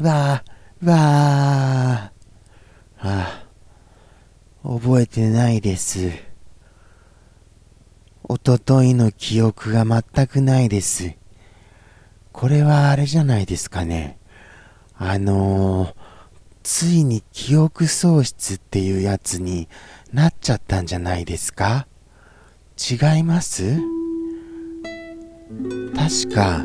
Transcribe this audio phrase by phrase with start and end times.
[0.00, 3.08] わー、わー。
[3.08, 3.44] あ、
[4.62, 6.10] 覚えてないです。
[8.24, 11.16] おとといの記憶が全くないです。
[12.32, 14.18] これはあれじゃないですかね。
[14.96, 15.94] あのー、
[16.62, 19.68] ついに記憶喪失っていうやつに
[20.12, 21.86] なっちゃったんじゃないですか？
[22.78, 23.78] 違います？
[25.94, 26.64] 確か、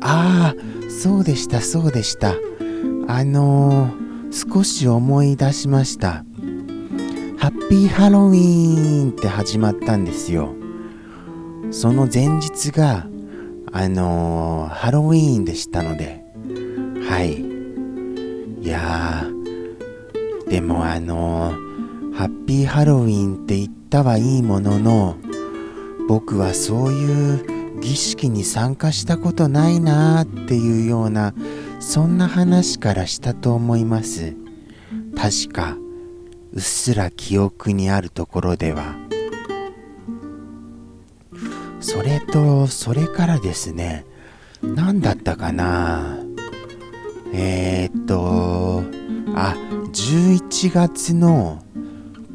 [0.00, 2.34] ああ、そうでした、そうでした。
[3.08, 6.24] あのー、少し思い出しました。
[7.38, 10.54] ハッピーハロウィーンって始まったんですよ。
[11.70, 13.06] その前日が、
[13.72, 16.24] あのー、ハロウィーンでしたので、
[17.08, 17.40] はい。
[18.62, 25.16] いやー、でもあのー、ハッピーハロウィーンって言ったはいいものの、
[26.08, 31.32] 僕はそういう儀式に参加したことないなーっていうような、
[31.80, 34.36] そんな話からしたと思います。
[35.16, 35.76] 確か、
[36.52, 38.96] うっすら記憶にあるところでは。
[41.80, 44.04] それと、それからですね、
[44.62, 46.18] 何だったかな
[47.32, 48.82] えー、っと、
[49.34, 49.56] あ、
[49.92, 51.62] 11月の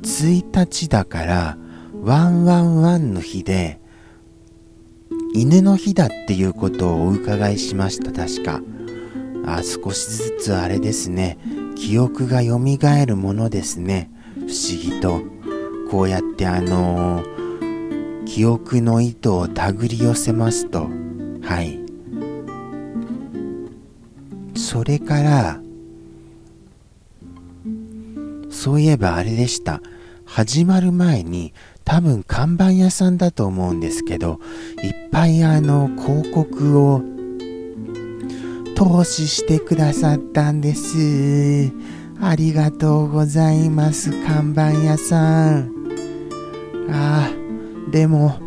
[0.02, 1.58] 1日だから、
[2.02, 3.80] ワンワンワンの日で、
[5.36, 8.62] 犬の日だっていうことをお伺いしました、確か。
[9.46, 11.38] あ、少しずつあれですね、
[11.76, 12.58] 記憶が蘇
[13.06, 14.12] るものですね。
[14.36, 14.50] 不思
[14.82, 15.22] 議と。
[15.90, 17.36] こうやってあのー
[18.26, 20.90] 記憶の糸を手繰り寄せますと、
[21.42, 21.80] はい。
[24.58, 25.62] それから、
[28.50, 29.82] そういえばあれでした。
[30.26, 31.54] 始まる前に
[31.86, 34.40] 多分看板屋さんだと思うんですけど、
[34.84, 37.04] いっぱいあの広告を
[38.76, 41.72] 投資してくださったんです。
[42.22, 45.72] ありがとうございます、看板屋さん。
[46.92, 48.38] ああ、でも、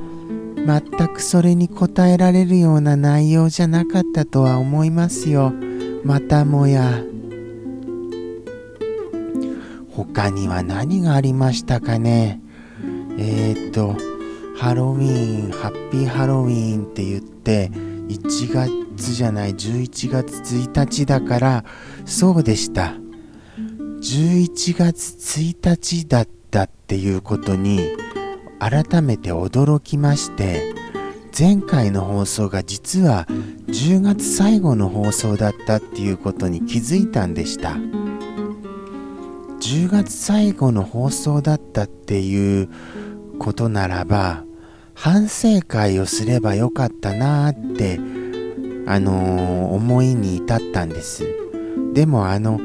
[0.57, 5.53] 全くそれに応えられるような内容じゃなかったとは思いますよ。
[6.05, 7.03] またもや。
[9.91, 12.41] 他には何がありましたかね
[13.19, 13.97] えー、っと、
[14.57, 17.71] ハロウィーン、ハッピーハロウィーンって言って、
[18.09, 21.65] 1月じゃない、11月1日だから、
[22.05, 22.95] そうでした。
[24.01, 27.97] 11月1日だったっていうことに、
[28.59, 30.75] 改めて驚きまして、
[31.39, 33.27] 前回の放送が実は
[33.69, 37.77] 10月最後の放送だったっていうことに気づいたんでした。
[39.61, 42.69] 10月最後の放送だったっていう
[43.39, 44.45] ことならば
[44.95, 48.01] 反省会をすればよかったなーって
[48.91, 51.25] あのー思いに至ったんです。
[51.93, 52.59] でもあの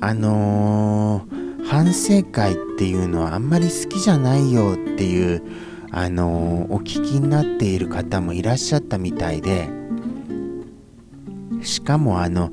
[0.00, 5.42] あのー反省会っていうのはあんまり好きじゃないよっていう
[5.92, 9.68] あのーお聞きになっている方もいらっしゃったみたいで
[11.62, 12.50] しかもあの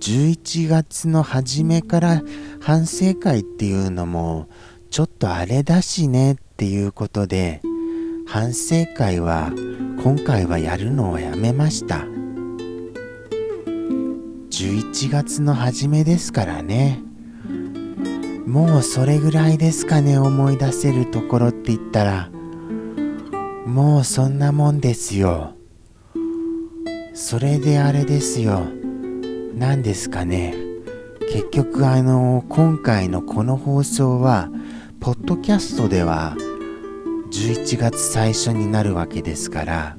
[0.00, 2.22] 11月の初めから
[2.60, 4.48] 反省会っていうのも
[4.90, 7.62] ちょっとあれだしねっていうことで
[8.30, 9.50] 反省会は
[10.04, 12.06] 今回はやるのをやめました。
[14.50, 17.02] 11月の初めですからね。
[18.46, 22.30] もうそれぐらいですかね思い出せるところって言ったら。
[23.66, 25.56] もうそんなもんですよ。
[27.14, 28.60] それであれですよ。
[29.56, 30.54] 何ですかね。
[31.32, 34.48] 結局あの今回のこの放送は
[35.00, 36.36] ポッドキャストでは
[37.30, 39.96] 11月最初になるわけですから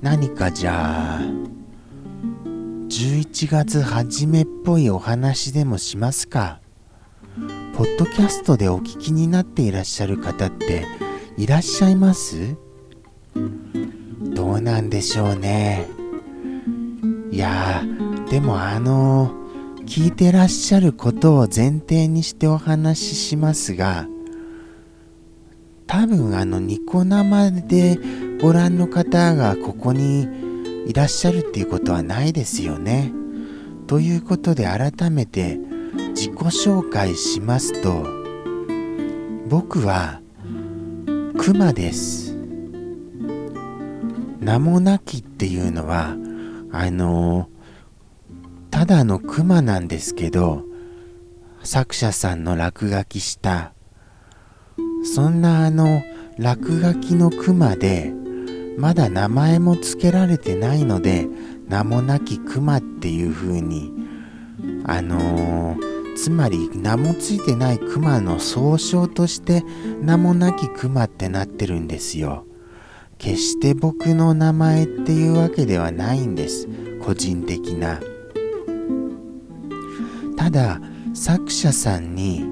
[0.00, 1.20] 何かじゃあ
[2.88, 6.60] 11月初めっぽいお話でもしますか？
[7.76, 10.86] ポッドキャストでお聞きになっていらっしゃる方って
[11.36, 12.56] いらっしゃいます？
[14.22, 15.86] どうなんでしょうね。
[17.30, 17.82] いや
[18.30, 19.34] でもあの
[19.84, 24.08] 聞いてらっしゃることを前提にしてお話ししますが
[25.86, 27.98] 多分あのニコ生で
[28.40, 30.26] ご覧の方がここに
[30.86, 33.12] いらっしゃるっていうことはないですよね。
[33.86, 35.58] ということで改めて
[36.10, 38.04] 自己紹介しますと
[39.48, 40.20] 僕は
[41.38, 42.36] クマです。
[44.40, 46.16] 名もなきっていうのは
[46.72, 47.48] あの
[48.70, 50.64] ただのクマなんですけど
[51.62, 53.72] 作者さんの落書きした
[55.06, 56.02] そんなあの
[56.38, 58.12] 落書きのクマで
[58.76, 61.26] まだ名前も付けられてないので
[61.68, 63.92] 名もなきクマっていう風に
[64.84, 69.62] あのーつまり名もついてないクマの総称として
[70.00, 72.46] 名もなきクマってなってるんですよ。
[73.18, 76.68] 決して僕の名前っていうわけではないんです
[77.02, 78.00] 個人的な。
[80.38, 80.80] ただ
[81.14, 82.44] 作者さんに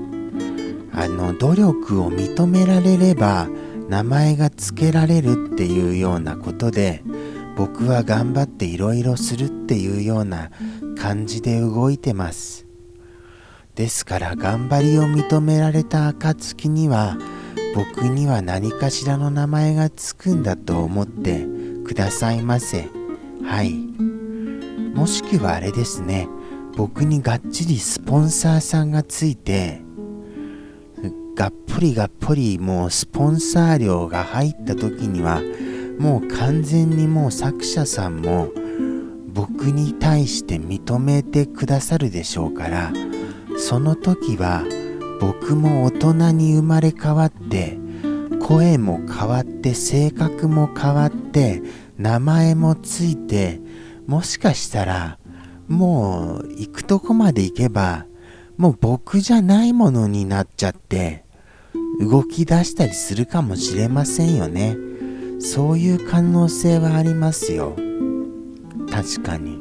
[0.94, 3.48] あの努力を認められれば
[3.88, 7.02] 名前が付けられるっていうようなことで
[7.56, 10.50] 僕は頑張っていろいろするっていうような
[10.98, 12.66] 感じで動いてます。
[13.74, 17.18] ですから頑張りを認められた暁には
[17.74, 21.44] 僕には何かしらの名前がつくんだと思って
[21.84, 22.88] くださいませ。
[23.44, 23.72] はい。
[24.94, 26.28] もしくはあれですね。
[26.76, 29.80] 僕にがっちりスポンサーさんがついて
[31.34, 35.42] がっぽりがっぽりもうスポンサー料が入った時には
[35.98, 38.52] もう完全にもう作者さんも
[39.32, 42.92] 僕に対して認めてくださるでしょうから
[43.56, 44.64] その時は
[45.20, 47.78] 僕も大人に生まれ変わって
[48.40, 51.62] 声も変わって性格も変わって
[51.98, 53.60] 名前もついて
[54.06, 55.18] もしかしたら
[55.66, 58.06] もう行くとこまで行けば
[58.56, 61.23] もう僕じゃないものになっちゃって
[62.00, 64.76] 動き出したりするかもしれませんよね。
[65.40, 67.76] そういう可能性はありますよ。
[68.90, 69.58] 確かに。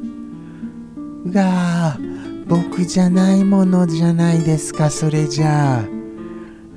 [1.26, 5.84] うわー僕じゃないものじゃないですかそれじゃあ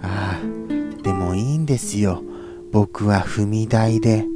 [0.03, 0.41] あ。
[0.41, 2.23] あでもいいんですよ。
[2.73, 4.27] 僕は踏み台で。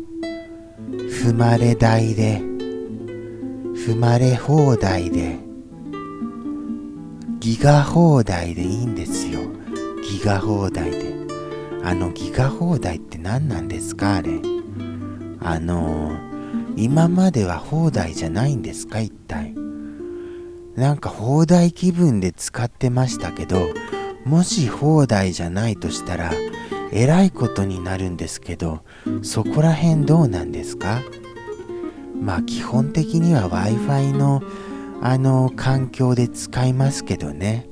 [0.91, 2.41] 踏まれ台で。
[3.75, 5.39] 踏まれ放題で。
[7.39, 9.41] ギガ放題でいいんですよ。
[10.11, 11.15] ギガ放題で。
[11.85, 14.41] あのギガ放題って何なんですかあれ。
[15.41, 19.55] あのー、今までは放題じゃないんですか一体。
[20.75, 23.69] なんか放題気分で使ってましたけど
[24.25, 26.33] もし放題じゃないとしたら
[26.93, 28.83] えらいことになるんですけど
[29.23, 31.03] そこら辺どうなんですか？
[32.21, 34.43] まあ基本的には Wi-Fi の
[35.03, 37.70] あの環境で使いますけどね。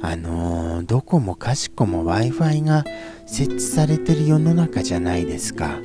[0.00, 2.84] あのー、どこもかしこも Wi-Fi が
[3.26, 5.78] 設置されてる世の中じゃないですか。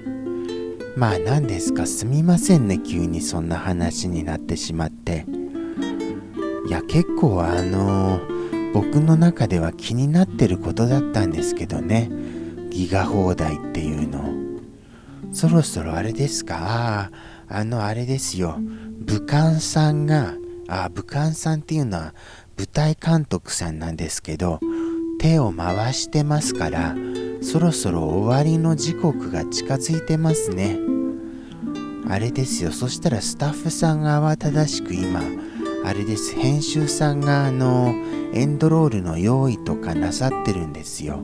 [0.95, 1.87] まあ何ですか？
[1.87, 5.25] すみませんね急にそんな話になってしまって。
[6.67, 12.09] いや結構あのー、僕の中では気になってることだったんですけどね。
[12.69, 14.23] ギガ放題っていうの。
[15.31, 17.09] そろそろあれですか？
[17.09, 17.11] あ
[17.47, 18.59] あのあれですよ。
[18.99, 20.35] 武漢さんが
[20.67, 22.13] あ武漢さんっていうのは
[22.57, 24.59] 舞台監督さんなんですけど
[25.19, 26.95] 手を回してますから
[27.41, 30.79] そろそろ終わりの時刻が近づいてますね。
[32.09, 32.71] あれですよ。
[32.71, 35.21] そしたらスタッフさんが慌ただしく今
[35.85, 36.35] あれです。
[36.35, 37.93] 編集さんがあの
[38.33, 41.23] エンドロールの用意とかなさってるんですよ。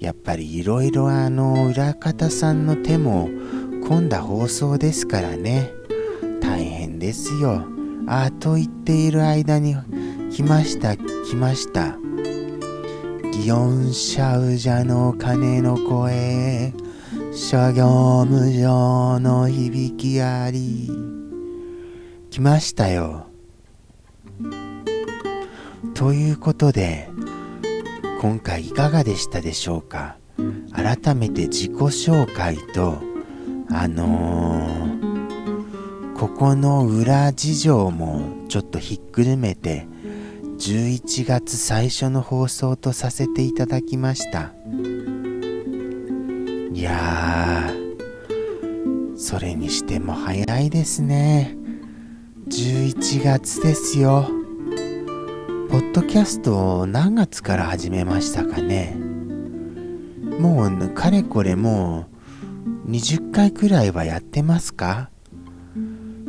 [0.00, 5.70] やっぱりいろいろあの裏方さんの手も込んだ放送ですからね。
[6.40, 7.73] 大変ですよ。
[8.06, 9.76] あと言っている間に
[10.30, 11.96] 来ました来ました。
[13.32, 16.72] 祇園シャウジャの鐘の声
[17.32, 20.88] 諸行無常の響きあり
[22.30, 23.26] 来ましたよ。
[25.94, 27.08] ということで
[28.20, 30.16] 今回いかがでしたでしょうか？
[30.72, 32.98] 改めて自己紹介と
[33.70, 35.13] あのー、
[36.24, 39.86] ここの裏事情もちょっとひっくるめて
[40.58, 44.54] 11月最初の放送とさせていただきました。
[46.72, 51.58] いやーそれにしても早いですね。
[52.48, 54.26] 11月ですよ。
[55.68, 58.96] ポッドキャストを何月から始めましたかね。
[60.40, 62.06] もうかれこれも
[62.86, 65.10] う20回くらいはやってますか？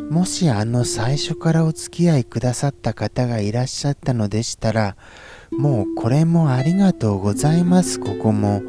[0.10, 4.96] もしあの最初からお付き合いくださった方がいらっしゃったのでしたら
[5.52, 8.62] もうこれもありがとうございますここも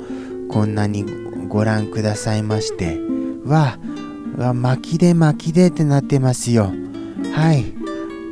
[0.48, 1.04] こんなに
[1.48, 2.98] ご覧くださいまして
[3.44, 3.78] わ
[4.36, 6.72] わ巻きで巻きでってなってますよ
[7.34, 7.74] はい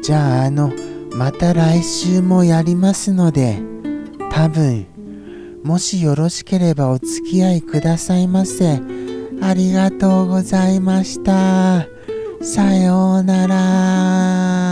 [0.03, 0.73] じゃああの
[1.15, 3.63] また来週もやりますので、
[4.33, 4.85] 多分、
[5.63, 8.81] もしよろしければお付き合いくださいませ。
[9.41, 11.94] ありがとうございました。
[12.45, 14.64] さようなら。